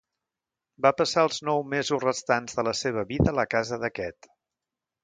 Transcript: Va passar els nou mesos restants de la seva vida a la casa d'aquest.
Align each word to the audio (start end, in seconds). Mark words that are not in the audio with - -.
Va 0.85 0.91
passar 1.01 1.25
els 1.27 1.37
nou 1.49 1.61
mesos 1.75 2.07
restants 2.07 2.59
de 2.61 2.67
la 2.71 2.75
seva 2.83 3.07
vida 3.13 3.31
a 3.35 3.39
la 3.43 3.47
casa 3.57 3.83
d'aquest. 3.87 4.33